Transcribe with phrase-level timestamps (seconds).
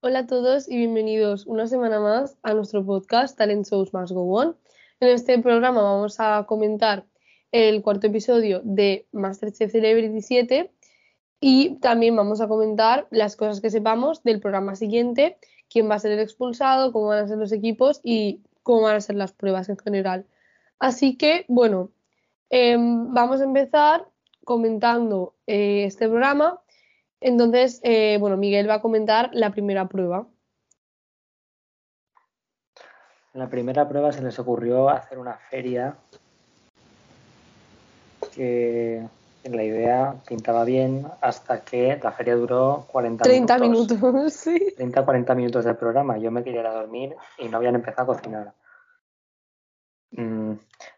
[0.00, 4.32] Hola a todos y bienvenidos una semana más a nuestro podcast Talent Shows Must Go
[4.32, 4.56] On.
[5.00, 7.04] En este programa vamos a comentar
[7.50, 10.70] el cuarto episodio de Masterchef Celebrity 7
[11.40, 15.36] y también vamos a comentar las cosas que sepamos del programa siguiente,
[15.68, 18.94] quién va a ser el expulsado, cómo van a ser los equipos y cómo van
[18.94, 20.26] a ser las pruebas en general.
[20.78, 21.90] Así que, bueno,
[22.50, 24.06] em, vamos a empezar
[24.44, 26.60] comentando eh, este programa.
[27.20, 30.26] Entonces, eh, bueno, Miguel va a comentar la primera prueba.
[33.34, 35.96] En la primera prueba se les ocurrió hacer una feria
[38.34, 39.06] que
[39.44, 44.00] en la idea pintaba bien hasta que la feria duró 40 30 minutos.
[44.00, 44.74] minutos, sí.
[44.76, 46.18] 30-40 minutos del programa.
[46.18, 48.54] Yo me quería ir a dormir y no habían empezado a cocinar.
[50.12, 50.54] Mm,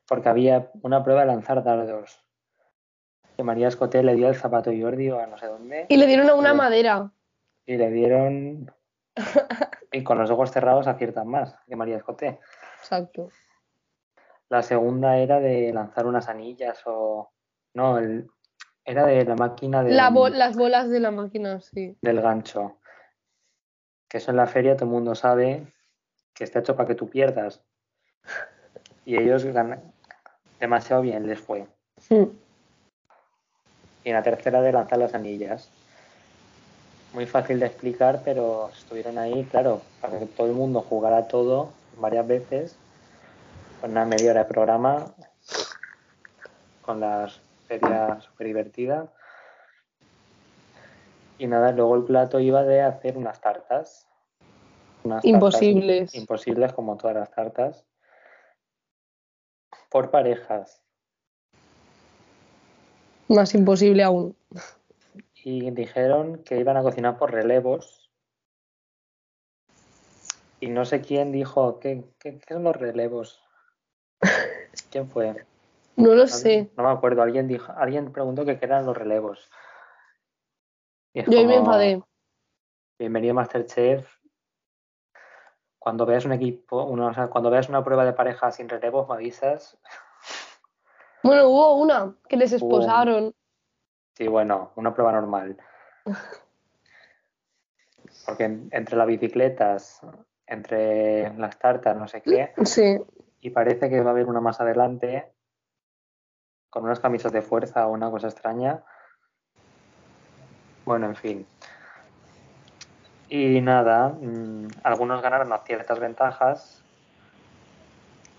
[0.06, 2.20] porque había una prueba de lanzar dardos.
[3.40, 5.86] Que María Escoté le dio el zapato Jordi o a no sé dónde.
[5.88, 6.56] Y le dieron a una Sí.
[6.58, 7.10] madera.
[7.64, 8.70] Y le dieron.
[9.92, 12.38] y con los ojos cerrados aciertan más que María Escoté.
[12.80, 13.30] Exacto.
[14.50, 17.32] La segunda era de lanzar unas anillas o.
[17.72, 18.28] No, el-
[18.84, 21.96] era de la máquina de, La bo- las bolas de la máquina, sí.
[22.02, 22.76] del gancho.
[24.06, 25.66] Que eso en la feria todo el mundo sabe
[26.34, 27.64] que está hecho para que tú pierdas.
[29.06, 29.94] Y ellos ganan
[30.58, 31.66] demasiado bien les fue.
[32.10, 32.24] Mm.
[34.04, 35.70] Y en la tercera de lanzar las anillas.
[37.12, 41.72] Muy fácil de explicar, pero estuvieron ahí, claro, para que todo el mundo jugara todo
[41.98, 42.76] varias veces.
[43.80, 45.14] Con una media hora de programa.
[46.82, 49.12] Con las ferias súper divertida.
[51.38, 54.06] Y nada, luego el plato iba de hacer unas tartas.
[55.04, 56.14] Unas tartas Imposibles.
[56.14, 57.86] imposibles como todas las tartas.
[59.88, 60.82] Por parejas.
[63.30, 64.36] Más imposible aún.
[65.44, 68.10] y dijeron que iban a cocinar por relevos.
[70.58, 73.40] Y no sé quién dijo, ¿qué, qué, qué son los relevos?
[74.90, 75.46] ¿Quién fue?
[75.94, 76.70] No lo sé.
[76.76, 79.48] no me acuerdo, alguien dijo, alguien preguntó que qué eran los relevos.
[81.14, 82.02] Yo ahí me enfadé.
[82.98, 84.12] Bienvenido Masterchef.
[85.78, 89.08] Cuando veas un equipo, una, o sea, cuando veas una prueba de pareja sin relevos,
[89.08, 89.78] me avisas.
[91.22, 93.34] Bueno, hubo una que les esposaron.
[94.14, 95.56] Sí, bueno, una prueba normal.
[98.26, 100.00] Porque en- entre las bicicletas,
[100.46, 102.98] entre las tartas, no sé qué, Sí.
[103.40, 105.32] y parece que va a haber una más adelante
[106.70, 108.82] con unas camisas de fuerza o una cosa extraña.
[110.84, 111.46] Bueno, en fin.
[113.28, 116.84] Y nada, mm, algunos ganaron a ciertas ventajas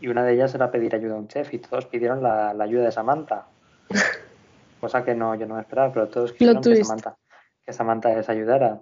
[0.01, 2.63] y una de ellas era pedir ayuda a un chef y todos pidieron la, la
[2.65, 3.45] ayuda de Samantha.
[4.81, 6.83] Cosa que no, yo no me esperaba, pero todos quisieron que.
[6.83, 7.17] Samantha,
[7.63, 8.81] que Samantha les ayudara.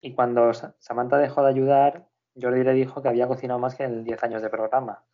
[0.00, 2.08] Y cuando Sa- Samantha dejó de ayudar,
[2.40, 5.04] Jordi le dijo que había cocinado más que en 10 años de programa.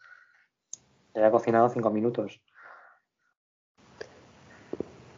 [1.14, 2.40] Le había cocinado 5 minutos.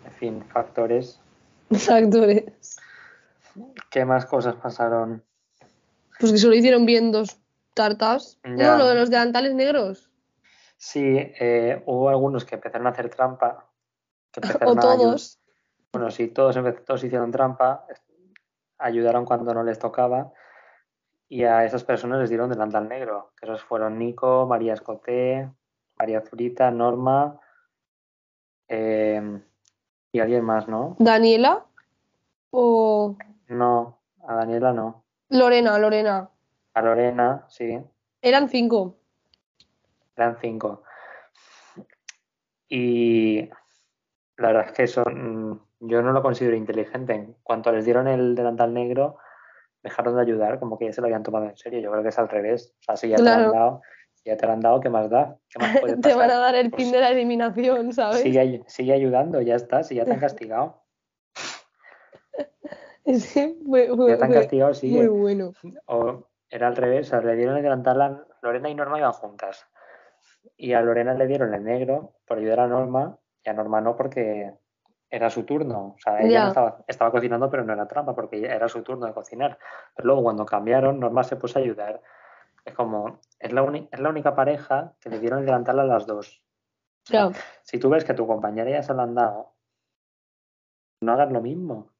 [0.05, 1.21] En fin, factores.
[1.91, 2.77] Actores.
[3.91, 5.23] ¿Qué más cosas pasaron?
[6.19, 7.41] Pues que solo hicieron bien dos
[7.77, 8.41] tartas.
[8.43, 8.73] Ya.
[8.73, 10.11] No, lo de los delantales negros.
[10.77, 13.71] Sí, eh, hubo algunos que empezaron a hacer trampa.
[14.33, 15.39] Que O todos.
[15.93, 17.87] Bueno, sí, todos, todos hicieron trampa,
[18.79, 20.33] ayudaron cuando no les tocaba
[21.29, 25.51] y a esas personas les dieron delantal negro, que esos fueron Nico, María Escoté,
[25.99, 27.41] María Zurita, Norma
[28.69, 29.41] eh,
[30.13, 30.97] y alguien más, ¿no?
[30.99, 31.65] Daniela
[32.51, 33.17] o
[33.49, 35.05] No, a Daniela no.
[35.31, 36.31] Lorena, Lorena.
[36.77, 37.81] A Lorena, sí,
[38.21, 38.99] Eran cinco.
[40.15, 40.83] eran cinco.
[42.69, 43.49] Y
[44.37, 47.15] la verdad es que eso mm, yo no lo considero inteligente.
[47.15, 49.17] En cuanto les dieron el delantal negro,
[49.83, 51.81] dejaron de ayudar, como que ya se lo habían tomado en serio.
[51.81, 52.75] Yo creo que es al revés.
[52.81, 53.81] O sea, si ya te lo han dado,
[54.13, 55.39] si ya te lo han dado, ¿qué más da?
[55.49, 56.41] ¿Qué más puede Te van a pasar?
[56.43, 58.21] dar el Pues pin de la eliminación, ¿sabes?
[58.21, 60.83] Sigue, ay- sigue ayudando, ya está, si ya te han castigado.
[63.07, 65.09] Sí, fue, fue- Ya te han castigado, muy sigue.
[65.09, 65.53] bueno.
[65.87, 69.13] O era al revés, o sea, le dieron el delantal a Lorena y Norma iban
[69.13, 69.67] juntas.
[70.57, 73.97] Y a Lorena le dieron el negro por ayudar a Norma, y a Norma no
[73.97, 74.55] porque
[75.11, 75.95] era su turno.
[75.97, 79.07] O sea, ella no estaba, estaba cocinando, pero no era trampa, porque era su turno
[79.07, 79.59] de cocinar.
[79.95, 82.01] Pero luego cuando cambiaron, Norma se puso a ayudar.
[82.65, 86.07] Es como, es la, es la única pareja que le dieron el delantal a las
[86.07, 86.43] dos.
[87.05, 89.55] O sea, Ya, Si tú ves que a tu compañera ya se lo han dado,
[91.01, 91.93] no hagas lo mismo.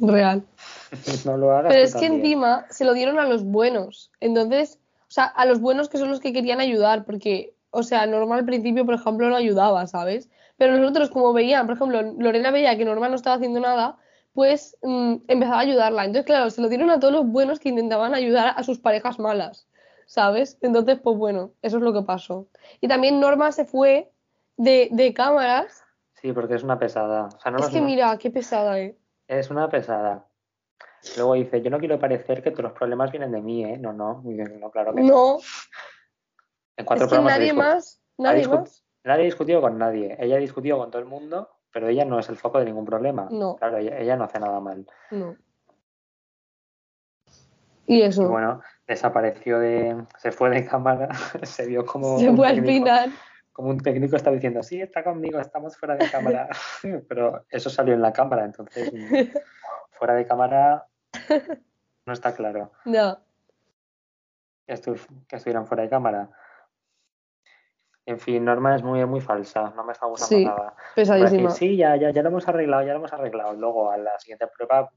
[0.00, 0.44] Real.
[1.24, 4.10] no lo hagas Pero es que encima se lo dieron a los buenos.
[4.20, 8.06] Entonces, o sea, a los buenos que son los que querían ayudar, porque, o sea,
[8.06, 10.30] Norma al principio, por ejemplo, no ayudaba, ¿sabes?
[10.56, 13.98] Pero nosotros, como veían, por ejemplo, Lorena veía que Norma no estaba haciendo nada,
[14.32, 16.04] pues mm, empezaba a ayudarla.
[16.04, 19.18] Entonces, claro, se lo dieron a todos los buenos que intentaban ayudar a sus parejas
[19.18, 19.66] malas,
[20.06, 20.58] ¿sabes?
[20.60, 22.48] Entonces, pues bueno, eso es lo que pasó.
[22.80, 24.10] Y también Norma se fue
[24.56, 25.82] de, de cámaras.
[26.20, 27.26] Sí, porque es una pesada.
[27.36, 28.96] O sea, Norma Es que una- mira, qué pesada, ¿eh?
[29.28, 30.28] Es una pesada.
[31.16, 33.78] Luego dice, yo no quiero parecer que todos los problemas vienen de mí, ¿eh?
[33.78, 35.08] No, no, no, claro que no.
[35.08, 35.38] No,
[36.76, 38.84] En cuatro es que nadie más, nadie más.
[39.04, 40.16] Nadie ha discutido con nadie.
[40.18, 42.86] Ella ha discutido con todo el mundo, pero ella no es el foco de ningún
[42.86, 43.28] problema.
[43.30, 43.56] No.
[43.56, 44.86] Claro, ella, ella no hace nada mal.
[45.10, 45.36] No.
[47.86, 50.06] Y Y eso, bueno, desapareció de.
[50.18, 51.08] Se fue de cámara,
[51.42, 52.18] se vio como.
[52.18, 53.12] se fue al final.
[53.54, 56.48] Como un técnico está diciendo, sí, está conmigo, estamos fuera de cámara.
[57.08, 58.90] pero eso salió en la cámara, entonces.
[59.96, 60.86] Fuera de cámara.
[62.04, 62.72] No está claro.
[62.84, 63.16] No,
[64.66, 66.30] que, estu- que estuvieran fuera de cámara.
[68.06, 70.56] En fin, Norma es muy, muy falsa, no me está gustando Sí, nada.
[70.58, 71.50] Va a decir, pesadísima.
[71.50, 73.52] sí, ya, ya, ya lo hemos arreglado, ya lo hemos arreglado.
[73.54, 74.90] Luego a la siguiente prueba,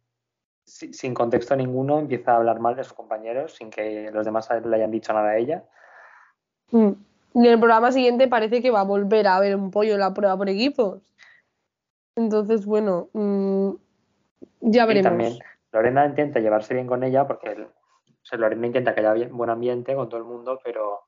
[0.66, 4.50] si- sin contexto ninguno, empieza a hablar mal de sus compañeros sin que los demás
[4.66, 5.64] le hayan dicho nada a ella.
[6.72, 6.92] Mm.
[7.38, 10.00] Y en el programa siguiente parece que va a volver a haber un pollo en
[10.00, 11.04] la prueba por equipos.
[12.16, 13.70] Entonces, bueno, mm,
[14.62, 15.04] ya Y veremos.
[15.12, 15.40] también
[15.72, 19.38] Lorena intenta llevarse bien con ella porque el- o sea, Lorena intenta que haya bien-
[19.38, 21.02] buen ambiente con todo el mundo, pero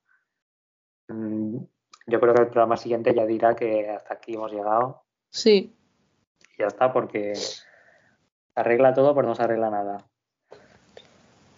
[1.08, 1.58] mm,
[2.06, 5.02] yo creo que el programa siguiente ya dirá que hasta aquí hemos llegado
[5.32, 5.76] Sí,
[6.56, 7.34] y ya está, porque
[8.54, 10.08] arregla todo, pero no se arregla nada.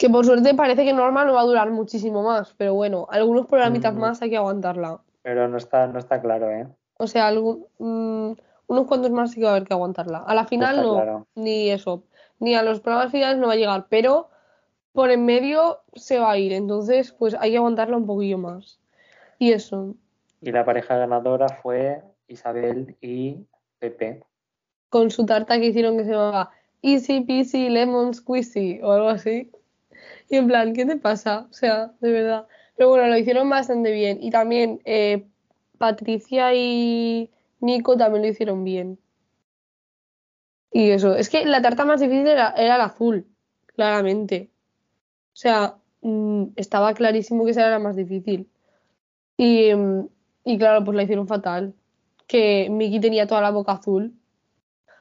[0.01, 3.45] Que por suerte parece que Norma no va a durar muchísimo más, pero bueno, algunos
[3.45, 3.99] programitas Mm.
[3.99, 4.99] más hay que aguantarla.
[5.21, 6.67] Pero no está, no está claro, ¿eh?
[6.97, 8.31] O sea, algún, mm,
[8.65, 10.17] unos cuantos más sí que va a haber que aguantarla.
[10.25, 11.27] A la final no, claro.
[11.35, 12.01] ni eso,
[12.39, 14.29] ni a los programas finales no va a llegar, pero
[14.91, 18.79] por en medio se va a ir, entonces pues hay que aguantarla un poquillo más.
[19.37, 19.93] Y eso,
[20.41, 23.45] Y la pareja ganadora fue Isabel y
[23.77, 24.23] Pepe.
[24.89, 26.49] con su tarta que hicieron que se llamaba
[26.81, 29.51] Easy Peasy Lemon Squeezy o algo así.
[30.29, 31.47] Y en plan, ¿qué te pasa?
[31.49, 32.47] O sea, de verdad.
[32.75, 34.19] Pero bueno, lo hicieron bastante bien.
[34.21, 35.27] Y también eh,
[35.77, 38.99] Patricia y Nico también lo hicieron bien.
[40.71, 43.27] Y eso, es que la tarta más difícil era, la azul,
[43.75, 44.49] claramente.
[45.33, 48.49] O sea, mm, estaba clarísimo que esa era la más difícil.
[49.37, 50.07] Y, mm,
[50.45, 51.73] y claro, pues la hicieron fatal.
[52.27, 54.13] Que Miki tenía toda la boca azul.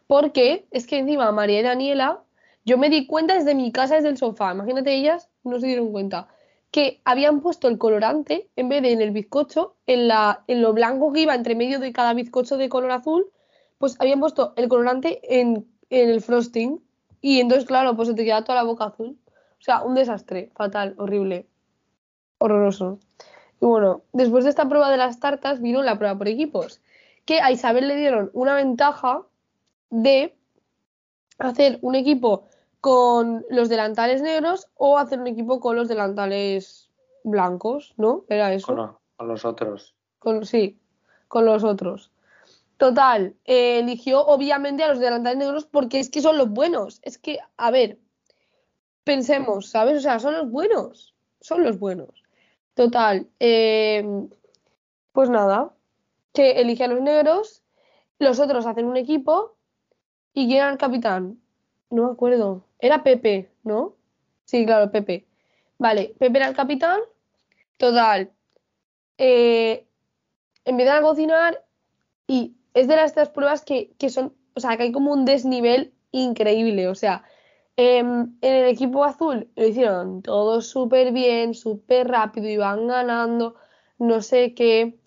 [0.06, 2.24] Porque es que encima María y Daniela,
[2.64, 5.92] yo me di cuenta desde mi casa, desde el sofá, imagínate ellas, no se dieron
[5.92, 6.28] cuenta,
[6.70, 10.72] que habían puesto el colorante, en vez de en el bizcocho, en, la, en lo
[10.72, 13.30] blanco que iba entre medio de cada bizcocho de color azul,
[13.78, 16.80] pues habían puesto el colorante en, en el frosting.
[17.20, 19.18] Y entonces, claro, pues se te queda toda la boca azul.
[19.26, 21.46] O sea, un desastre, fatal, horrible,
[22.38, 22.98] horroroso.
[23.60, 26.80] Y bueno, después de esta prueba de las tartas vino la prueba por equipos,
[27.24, 29.22] que a Isabel le dieron una ventaja
[29.90, 30.34] de
[31.40, 32.44] hacer un equipo
[32.80, 36.90] con los delantales negros o hacer un equipo con los delantales
[37.24, 38.24] blancos, ¿no?
[38.28, 38.68] Era eso.
[38.68, 39.94] Con, lo- con los otros.
[40.18, 40.78] Con, sí,
[41.28, 42.10] con los otros.
[42.76, 47.00] Total, eh, eligió obviamente a los delantales negros porque es que son los buenos.
[47.02, 47.98] Es que, a ver,
[49.04, 49.98] pensemos, ¿sabes?
[49.98, 51.14] O sea, son los buenos.
[51.40, 52.22] Son los buenos.
[52.74, 54.02] Total, eh,
[55.12, 55.74] pues nada,
[56.32, 57.62] que elige a los negros,
[58.18, 59.56] los otros hacen un equipo
[60.34, 61.40] y ¿quién era el capitán?
[61.90, 62.64] No me acuerdo.
[62.78, 63.94] Era Pepe, ¿no?
[64.44, 65.26] Sí, claro, Pepe.
[65.78, 67.00] Vale, Pepe era el capitán.
[67.76, 68.30] Total,
[69.18, 69.86] eh,
[70.64, 71.64] empiezan a cocinar
[72.26, 75.24] y es de las estas pruebas que, que son, o sea, que hay como un
[75.24, 76.88] desnivel increíble.
[76.88, 77.24] O sea,
[77.76, 83.56] em, en el equipo azul lo hicieron todo súper bien, súper rápido, iban ganando,
[83.98, 84.98] no sé qué.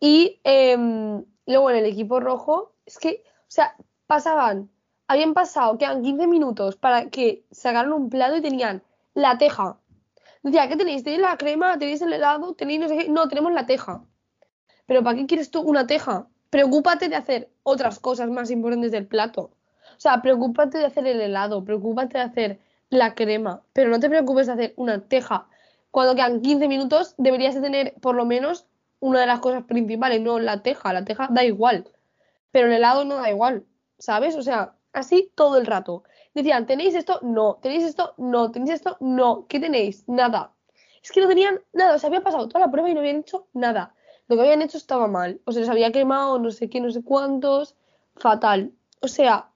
[0.00, 3.76] Y em, luego en el equipo rojo, es que, o sea,
[4.10, 4.68] pasaban,
[5.06, 8.82] habían pasado, quedan 15 minutos para que sacaran un plato y tenían
[9.14, 9.78] la teja.
[10.42, 11.04] Decía, ¿qué tenéis?
[11.04, 11.78] ¿Tenéis la crema?
[11.78, 12.54] ¿Tenéis el helado?
[12.54, 13.08] ¿Tenéis no qué?
[13.08, 14.02] No, tenemos la teja.
[14.86, 16.26] Pero ¿para qué quieres tú una teja?
[16.50, 19.42] Preocúpate de hacer otras cosas más importantes del plato.
[19.42, 24.08] O sea, preocúpate de hacer el helado, preocúpate de hacer la crema, pero no te
[24.08, 25.46] preocupes de hacer una teja.
[25.92, 28.66] Cuando quedan 15 minutos deberías de tener por lo menos
[28.98, 30.92] una de las cosas principales, no la teja.
[30.92, 31.86] La teja da igual,
[32.50, 33.66] pero el helado no da igual,
[34.00, 34.34] ¿sabes?
[34.34, 36.02] O sea, así todo el rato.
[36.34, 37.20] Decían, ¿tenéis esto?
[37.22, 37.58] No.
[37.62, 38.14] ¿Tenéis esto?
[38.18, 38.50] No.
[38.50, 38.96] ¿Tenéis esto?
[38.98, 39.46] No.
[39.48, 40.08] ¿Qué tenéis?
[40.08, 40.52] Nada.
[41.02, 43.18] Es que no tenían nada, o sea, había pasado toda la prueba y no habían
[43.20, 43.94] hecho nada.
[44.26, 45.40] Lo que habían hecho estaba mal.
[45.44, 47.76] O se les había quemado no sé qué, no sé cuántos.
[48.16, 48.72] Fatal.
[49.00, 49.50] O sea,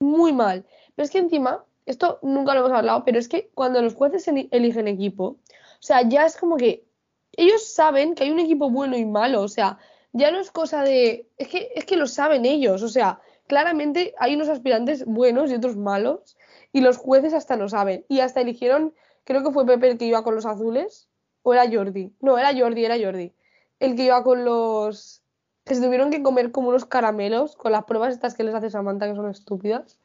[0.00, 0.64] muy mal.
[0.94, 4.26] Pero es que encima, esto nunca lo hemos hablado, pero es que cuando los jueces
[4.28, 6.86] eli- eligen equipo, o sea, ya es como que
[7.32, 9.42] ellos saben que hay un equipo bueno y malo.
[9.42, 9.78] O sea,
[10.12, 11.28] ya no es cosa de.
[11.36, 12.82] Es que, es que lo saben ellos.
[12.82, 16.36] O sea, claramente hay unos aspirantes buenos y otros malos,
[16.72, 18.04] y los jueces hasta lo saben.
[18.08, 21.08] Y hasta eligieron, creo que fue Pepe el que iba con los azules,
[21.42, 22.12] o era Jordi.
[22.20, 23.32] No, era Jordi, era Jordi.
[23.78, 25.22] El que iba con los.
[25.64, 28.70] que se tuvieron que comer como unos caramelos con las pruebas estas que les hace
[28.70, 29.98] Samantha, que son estúpidas.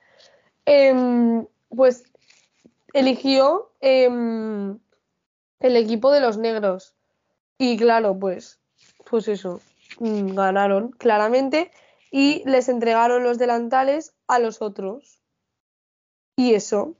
[0.65, 1.45] Em,
[1.75, 2.03] pues
[2.93, 4.77] eligió em,
[5.59, 6.93] el equipo de los negros.
[7.57, 8.59] Y claro, pues,
[9.09, 9.61] pues eso,
[9.99, 11.71] mm, ganaron claramente
[12.11, 15.21] y les entregaron los delantales a los otros.
[16.35, 16.95] Y eso,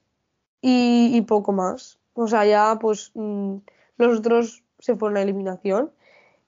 [0.61, 1.99] y, poco más.
[2.13, 3.57] O sea, ya pues mm,
[3.97, 5.91] los otros se fueron a eliminación.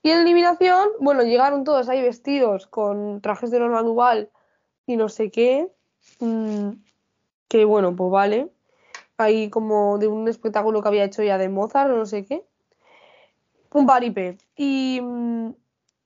[0.01, 4.29] Y en eliminación, bueno, llegaron todos ahí vestidos con trajes de norma dual
[4.85, 5.69] y no sé qué.
[6.19, 6.71] Mm,
[7.47, 8.49] que bueno, pues vale.
[9.17, 12.45] Ahí como de un espectáculo que había hecho ya de Mozart o no sé qué.
[13.71, 14.37] Un paripé.
[14.55, 15.53] Y, mm,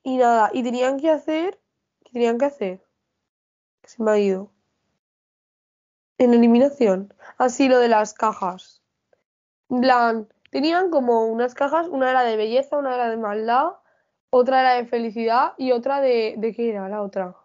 [0.04, 1.60] y nada, y tenían que hacer.
[2.18, 2.82] ¿Qué tenían que hacer?
[3.80, 4.50] Que se me ha ido.
[6.18, 7.14] En eliminación.
[7.38, 8.82] Así lo de las cajas.
[9.70, 13.74] En plan, tenían como unas cajas, una era de belleza, una era de maldad,
[14.32, 16.34] otra era de felicidad y otra de.
[16.40, 17.36] ¿De qué era la otra?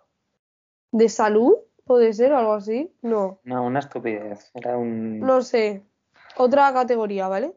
[0.91, 1.55] ¿De salud?
[1.85, 2.97] ¿Puede ser o algo así?
[3.03, 3.41] No.
[3.45, 4.53] No, una estupidez.
[4.55, 5.21] Era un.
[5.21, 5.83] No sé.
[6.39, 7.55] Otra categoría, ¿vale?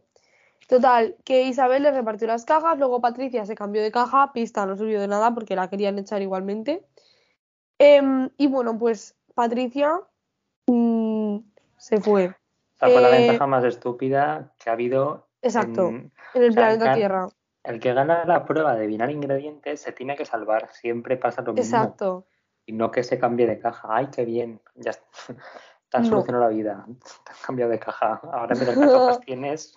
[0.67, 4.75] Total, que Isabel le repartió las cajas, luego Patricia se cambió de caja, pista no
[4.75, 6.83] sirvió de nada porque la querían echar igualmente.
[7.77, 9.99] Em, y bueno, pues Patricia
[10.65, 11.37] mm,
[11.77, 12.29] se fue.
[12.29, 15.27] O sea, fue la eh, ventaja más estúpida que ha habido.
[15.41, 17.27] Exacto, en, el planeta Tierra.
[17.63, 21.53] El que gana la prueba de adivinar ingredientes se tiene que salvar, siempre pasa lo
[21.53, 21.77] mismo.
[21.77, 22.25] Exacto.
[22.65, 23.87] Y no que se cambie de caja.
[23.91, 24.61] ¡Ay, qué bien!
[24.75, 25.05] Ya está.
[25.89, 26.85] Te has solucionado la vida.
[27.25, 28.19] Te has cambiado de caja.
[28.31, 29.75] Ahora en las tienes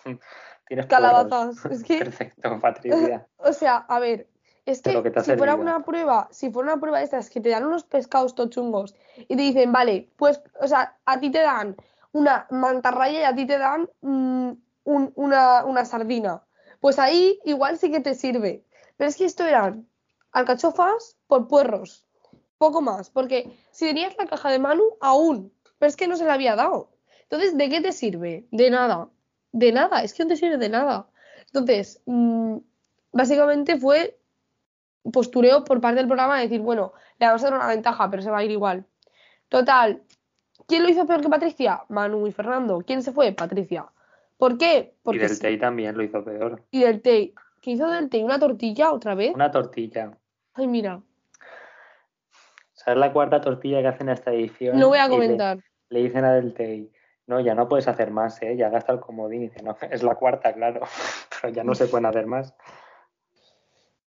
[0.68, 1.64] Tienes calabazas.
[1.66, 1.98] Es que...
[2.04, 3.26] Perfecto, Patricia.
[3.38, 4.28] o sea, a ver,
[4.66, 4.90] es que,
[5.24, 8.34] si fuera una prueba, si fuera una prueba de estas que te dan unos pescados
[8.34, 11.74] tochungos y te dicen, vale, pues, o sea, a ti te dan
[12.12, 14.52] una mantarraya y a ti te dan mm,
[14.84, 16.44] una, una sardina.
[16.80, 18.62] Pues ahí igual sí que te sirve.
[18.98, 19.88] Pero es que esto eran
[20.32, 22.06] alcachofas por puerros.
[22.58, 23.08] Poco más.
[23.08, 25.50] Porque si tenías la caja de Manu, aún.
[25.78, 26.90] Pero es que no se la había dado.
[27.22, 28.46] Entonces, ¿de qué te sirve?
[28.50, 29.08] De nada
[29.52, 31.08] de nada, es que no te sirve de nada.
[31.46, 32.56] Entonces, mm,
[33.12, 34.18] básicamente fue
[35.12, 38.22] postureo por parte del programa de decir, bueno, le vamos a dar una ventaja, pero
[38.22, 38.84] se va a ir igual.
[39.48, 40.02] Total,
[40.66, 41.82] ¿quién lo hizo peor que Patricia?
[41.88, 42.82] Manu y Fernando.
[42.86, 43.32] ¿Quién se fue?
[43.32, 43.86] Patricia.
[44.36, 44.94] ¿Por qué?
[45.02, 46.62] Porque y del Tei también lo hizo peor.
[46.70, 47.34] Y del Tei.
[47.60, 48.22] ¿Qué hizo del Tei?
[48.22, 49.34] ¿Una tortilla otra vez?
[49.34, 50.16] Una tortilla.
[50.54, 51.00] Ay, mira.
[52.72, 54.78] ¿Sabes la cuarta tortilla que hacen esta edición?
[54.78, 55.58] No voy a comentar.
[55.88, 56.92] Le, dicen a del Tei,
[57.28, 58.56] no, ya no puedes hacer más, ¿eh?
[58.56, 59.42] ya gasta el comodín.
[59.42, 60.80] Dice, no, es la cuarta, claro,
[61.40, 62.54] pero ya no se pueden hacer más.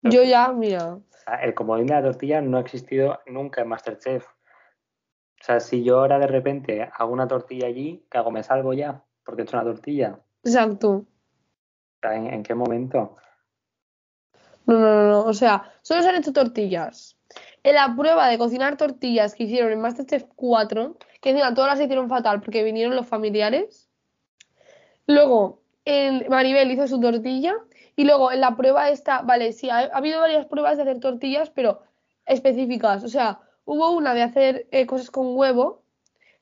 [0.01, 0.97] Yo ya, mira.
[1.41, 4.25] El comodín de la tortilla no ha existido nunca en Masterchef.
[4.25, 8.31] O sea, si yo ahora de repente hago una tortilla allí, ¿qué hago?
[8.31, 9.03] ¿Me salgo ya?
[9.23, 10.19] Porque he hecho una tortilla.
[10.43, 11.05] Exacto.
[12.01, 13.17] ¿En, ¿En, qué momento?
[14.65, 15.23] No, no, no, no.
[15.25, 17.18] O sea, solo se han hecho tortillas.
[17.69, 21.79] En la prueba de cocinar tortillas que hicieron en Masterchef 4, que encima todas las
[21.79, 23.91] hicieron fatal porque vinieron los familiares.
[25.05, 25.61] Luego,
[26.29, 27.53] Maribel hizo su tortilla.
[27.95, 31.51] Y luego en la prueba esta, vale, sí, ha, habido varias pruebas de hacer tortillas,
[31.51, 31.83] pero
[32.25, 33.03] específicas.
[33.03, 35.83] O sea, hubo una de hacer eh, cosas con huevo,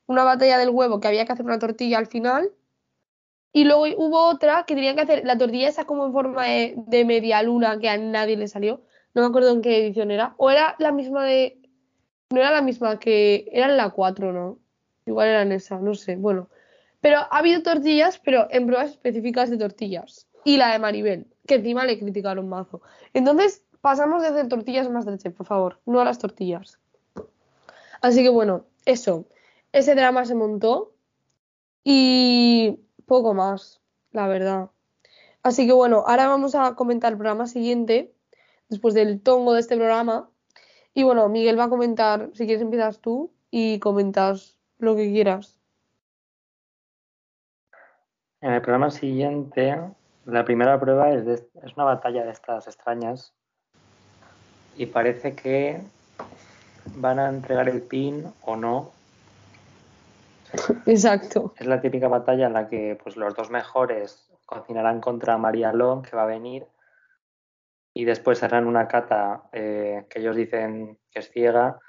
[0.06, 2.52] una batalla del huevo que había que hacer una tortilla al final.
[3.52, 6.72] Y luego hubo otra que tenían que hacer la tortilla esa como en forma de,
[6.86, 8.80] de media luna que a nadie le salió.
[9.18, 10.34] No me acuerdo en qué edición era.
[10.36, 11.60] O era la misma de.
[12.30, 13.50] No era la misma que.
[13.50, 14.60] Era en la 4, ¿no?
[15.06, 16.14] Igual era en esa, no sé.
[16.14, 16.48] Bueno.
[17.00, 20.28] Pero ha habido tortillas, pero en pruebas específicas de tortillas.
[20.44, 22.80] Y la de Maribel, que encima le criticaron mazo.
[23.12, 25.80] Entonces, pasamos de hacer tortillas más de por favor.
[25.84, 26.78] No a las tortillas.
[28.00, 29.26] Así que bueno, eso.
[29.72, 30.92] Ese drama se montó.
[31.82, 33.80] Y poco más,
[34.12, 34.70] la verdad.
[35.42, 38.12] Así que bueno, ahora vamos a comentar el programa siguiente,
[38.68, 40.30] después del tongo de este programa.
[40.94, 45.58] Y bueno, Miguel va a comentar, si quieres empiezas tú y comentas lo que quieras.
[48.40, 49.76] En el programa siguiente,
[50.24, 53.32] la primera prueba es, es una batalla de estas extrañas
[54.76, 55.80] y parece que
[56.96, 58.92] van a entregar el pin o no.
[60.86, 61.52] Exacto.
[61.58, 66.02] Es la típica batalla en la que pues, los dos mejores cocinarán contra María Long,
[66.02, 66.66] que va a venir,
[67.98, 71.80] y después harán una cata eh, que ellos dicen que es ciega,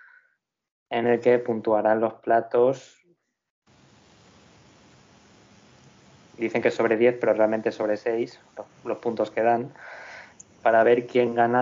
[0.90, 3.06] en el que puntuarán los platos.
[6.36, 8.40] Dicen que sobre 10, pero realmente sobre 6,
[8.86, 9.72] los, puntos que dan,
[10.64, 11.62] para ver quién gana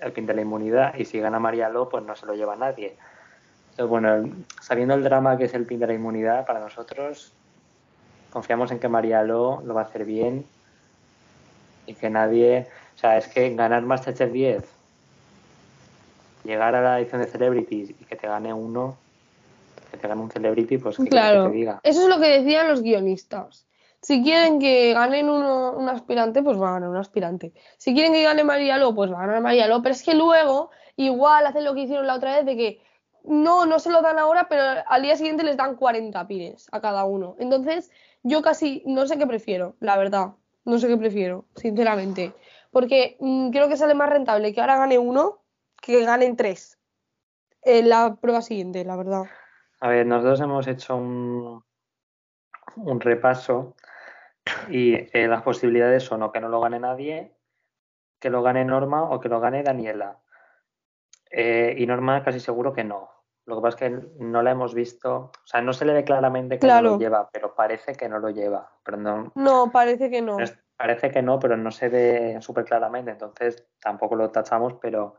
[0.00, 0.94] el pin de la inmunidad.
[0.96, 2.98] Y si gana María Lo, pues no se lo lleva nadie.
[3.70, 7.32] Entonces, bueno, sabiendo el drama que es el pin de la inmunidad, para nosotros
[8.28, 10.44] confiamos en que María Lo lo va a hacer bien
[11.86, 14.64] y que nadie, o sea, es que ganar Masterchef 10,
[16.42, 18.96] llegar a la edición de Celebrities y que te gane uno,
[19.92, 21.80] que te gane un Celebrity, pues que, Claro, que te diga.
[21.84, 23.68] eso es lo que decían los guionistas.
[24.02, 27.52] Si quieren que ganen uno, un aspirante, pues va a ganar un aspirante.
[27.76, 29.80] Si quieren que gane María Lo, pues va a ganar María Lo.
[29.80, 32.80] Pero es que luego, igual hacen lo que hicieron la otra vez, de que
[33.22, 36.80] no, no se lo dan ahora, pero al día siguiente les dan 40 pines a
[36.80, 37.36] cada uno.
[37.38, 37.92] Entonces,
[38.24, 40.30] yo casi no sé qué prefiero, la verdad.
[40.64, 42.32] No sé qué prefiero, sinceramente.
[42.70, 45.42] Porque mm, creo que sale más rentable que ahora gane uno
[45.80, 46.78] que ganen tres
[47.62, 49.24] en la prueba siguiente, la verdad.
[49.80, 51.62] A ver, nosotros hemos hecho un,
[52.76, 53.76] un repaso
[54.68, 57.34] y eh, las posibilidades son o que no lo gane nadie,
[58.18, 60.18] que lo gane Norma o que lo gane Daniela.
[61.30, 63.10] Eh, y Norma casi seguro que no.
[63.44, 66.04] Lo que pasa es que no la hemos visto, o sea, no se le ve
[66.04, 68.70] claramente que no lo lleva, pero parece que no lo lleva.
[68.82, 70.36] Pero no, No, parece que no.
[70.38, 74.74] no es- parece que no, pero no se ve súper claramente, entonces tampoco lo tachamos,
[74.80, 75.16] pero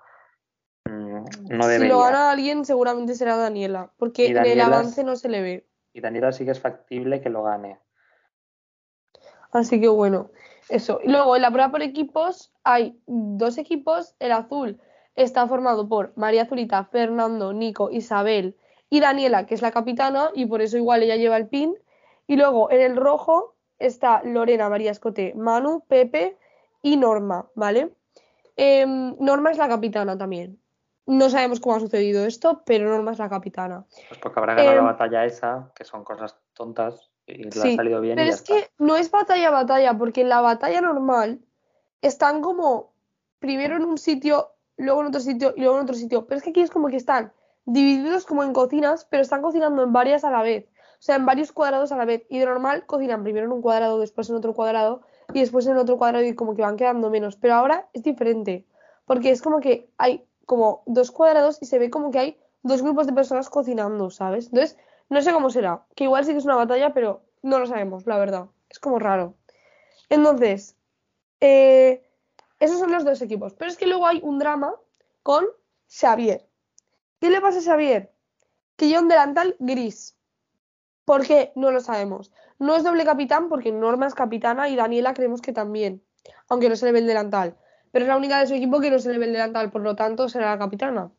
[0.85, 1.93] mm, no Si debería.
[1.93, 5.69] lo gana alguien, seguramente será Daniela, porque en el avance no se le ve.
[5.93, 7.77] Y Daniela sí que es factible que lo gane.
[9.51, 10.31] Así que bueno,
[10.69, 11.01] eso.
[11.03, 14.15] Y luego en la prueba por equipos hay dos equipos.
[14.19, 14.79] El azul
[15.15, 18.55] está formado por María Azulita, Fernando, Nico, Isabel
[18.89, 21.75] y Daniela, que es la capitana, y por eso igual ella lleva el pin.
[22.27, 26.37] Y luego en el rojo está Lorena, María Escote, Manu, Pepe
[26.81, 27.93] y Norma, ¿vale?
[28.55, 30.59] Em, Norma es la capitana también.
[31.05, 33.85] No sabemos cómo ha sucedido esto, pero Norma es la capitana.
[34.09, 37.73] Pues porque habrá ganado Em, la batalla esa, que son cosas tontas, y le Sí,
[37.73, 38.53] ha salido bien y Pero ya es está.
[38.53, 41.39] que no es batalla a batalla, porque en la batalla normal
[42.01, 42.91] están como
[43.39, 46.25] primero en un sitio, luego en otro sitio y luego en otro sitio.
[46.27, 47.31] Pero es que aquí es como que están
[47.65, 50.67] divididos como en cocinas, pero están cocinando en varias a la vez.
[50.99, 52.25] O sea, en varios cuadrados a la vez.
[52.29, 55.01] Y de normal cocinan primero en un cuadrado, después en otro cuadrado
[55.33, 57.37] y después en otro cuadrado y como que van quedando menos.
[57.37, 58.65] Pero ahora es diferente,
[59.05, 62.81] porque es como que hay como dos cuadrados y se ve como que hay dos
[62.81, 64.47] grupos de personas cocinando, ¿sabes?
[64.47, 65.85] Entonces, no sé cómo será.
[65.95, 68.47] Que igual sí que es una batalla, pero no lo sabemos, la verdad.
[68.69, 69.35] Es como raro.
[70.09, 70.75] Entonces,
[71.39, 72.03] eh,
[72.59, 73.53] esos son los dos equipos.
[73.53, 74.75] Pero es que luego hay un drama
[75.23, 75.45] con
[75.87, 76.45] Xavier.
[77.19, 78.11] ¿Qué le pasa a Xavier?
[78.75, 80.17] Que lleva un delantal gris.
[81.09, 81.51] ¿Por qué?
[81.55, 82.31] No lo sabemos.
[82.59, 86.03] No es doble capitán porque Norma es capitana y Daniela creemos que también,
[86.47, 87.57] aunque no se le ve el delantal.
[87.91, 89.81] Pero es la única de su equipo que no se le ve el delantal, por
[89.81, 91.09] lo tanto será la capitana.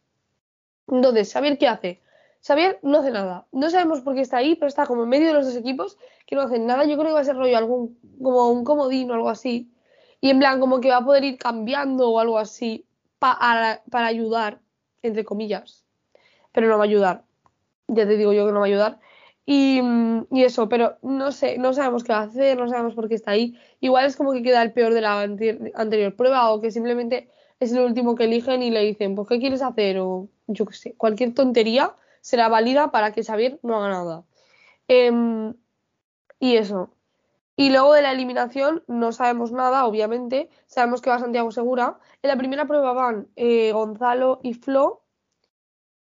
[0.86, 2.00] Entonces, ¿Xavier qué hace?
[2.40, 3.48] Xavier no hace nada.
[3.50, 5.98] No sabemos por qué está ahí, pero está como en medio de los dos equipos
[6.24, 6.84] que no hacen nada.
[6.84, 9.72] Yo creo que va a ser rollo algún, como un comodín o algo así.
[10.20, 12.86] Y en plan, como que va a poder ir cambiando o algo así
[13.18, 14.60] para, para ayudar,
[15.02, 15.84] entre comillas.
[16.52, 17.24] Pero no va a ayudar.
[17.88, 19.00] Ya te digo yo que no va a ayudar.
[19.46, 22.94] Y, mm, y eso, pero no sé, no sabemos qué va a hacer, no sabemos
[22.94, 23.58] por qué está ahí.
[23.80, 27.28] Igual es como que queda el peor de la anterior prueba o que simplemente
[27.60, 29.98] es el último que eligen y le dicen, pues, ¿qué quieres hacer?
[29.98, 34.24] O yo qué sé, cualquier tontería será válida para que Xavier no haga nada.
[34.88, 35.54] Em,
[36.38, 36.90] y eso.
[37.56, 40.48] Y luego de la eliminación no sabemos nada, obviamente.
[40.66, 41.98] Sabemos que va Santiago Segura.
[42.22, 45.02] En la primera prueba van eh, Gonzalo y Flo.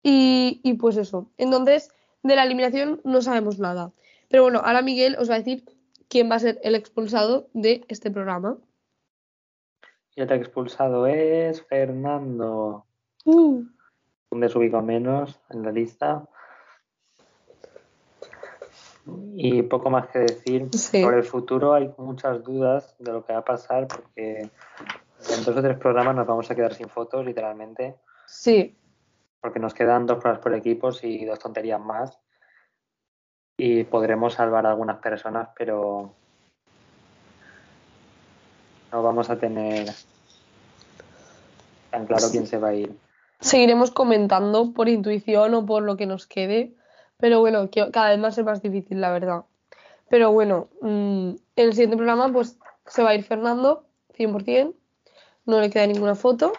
[0.02, 1.30] Y, y pues eso.
[1.38, 1.92] Entonces,
[2.24, 3.92] de la eliminación no sabemos nada.
[4.30, 5.64] Pero bueno, ahora Miguel os va a decir
[6.08, 8.58] quién va a ser el expulsado de este programa.
[10.16, 12.86] Y el expulsado es Fernando.
[13.26, 13.64] Uh,
[14.30, 16.28] Un desubico menos en la lista.
[19.36, 20.70] Y poco más que decir.
[20.74, 21.02] Sí.
[21.02, 24.50] Sobre el futuro hay muchas dudas de lo que va a pasar porque
[25.28, 28.78] en dos o tres programas nos vamos a quedar sin fotos, literalmente, sí,
[29.42, 32.20] porque nos quedan dos pruebas por equipos y dos tonterías más.
[33.58, 36.14] Y podremos salvar a algunas personas, pero
[38.92, 39.90] no vamos a tener
[41.92, 42.98] tan claro quién se va a ir.
[43.40, 46.76] seguiremos comentando por intuición o por lo que nos quede.
[47.18, 49.44] Pero bueno, cada vez a ser más difícil, la verdad.
[50.10, 53.86] Pero bueno, mm, en el siguiente programa pues se va a ir Fernando,
[54.18, 54.74] 100%.
[55.46, 56.54] No le queda ninguna foto.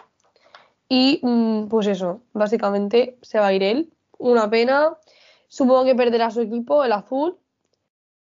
[0.93, 3.93] Y mm, pues eso, básicamente se va a ir él.
[4.17, 4.97] Una pena.
[5.47, 7.37] Supongo que perderá su equipo, el azul.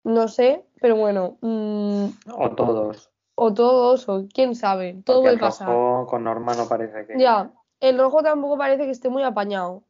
[0.04, 1.36] No sé, pero bueno.
[1.40, 3.10] mm, O todos.
[3.34, 5.02] o todos, o quién sabe.
[5.04, 5.66] Todo puede el pasar.
[5.66, 7.18] rojo con Norma no parece que.
[7.18, 9.82] Ya, el rojo tampoco parece que esté muy apañado.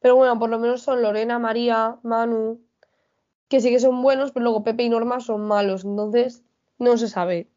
[0.00, 2.60] Pero bueno, por lo menos son Lorena, María, Manu,
[3.46, 5.84] que sí que son buenos, pero luego Pepe y Norma son malos.
[5.84, 6.42] Entonces,
[6.78, 7.48] no se sabe.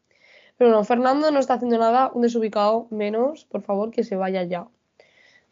[0.59, 4.43] Pero no, Fernando no está haciendo nada, un desubicado menos, por favor, que se vaya
[4.43, 4.67] ya.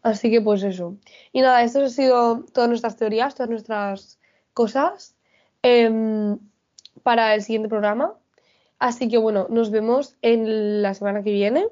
[0.04, 0.98] Así que pues eso.
[1.32, 4.20] Y nada, esto ha sido todas nuestras teorías, todas nuestras
[4.54, 5.16] cosas
[5.64, 6.38] em,
[7.04, 8.16] para el siguiente programa.
[8.80, 11.68] Así que bueno, nos vemos en la semana que viene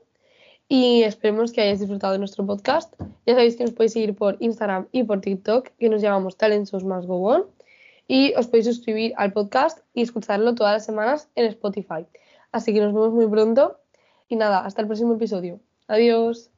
[0.69, 2.93] y esperemos que hayáis disfrutado de nuestro podcast.
[3.26, 6.69] Ya sabéis que nos podéis seguir por Instagram y por TikTok, que nos llamamos Talent
[6.69, 7.06] Shows Más.
[8.08, 12.06] Y os podéis suscribir al podcast y escucharlo todas las semanas en Spotify.
[12.56, 13.82] Así que nos vemos muy pronto.
[14.30, 15.60] Y nada, hasta el próximo episodio.
[15.88, 16.55] Adiós.